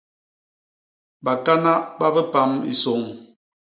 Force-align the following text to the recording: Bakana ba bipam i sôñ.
Bakana 1.25 1.71
ba 1.99 2.07
bipam 2.15 2.51
i 2.71 2.73
sôñ. 2.81 3.01